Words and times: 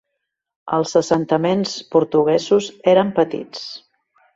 Els 0.77 0.93
assentaments 1.01 1.75
portuguesos 1.97 2.75
eren 2.97 3.17
petits. 3.23 3.67